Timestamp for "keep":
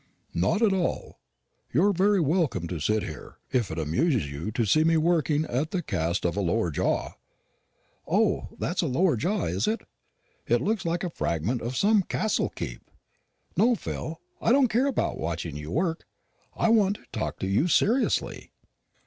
12.49-12.81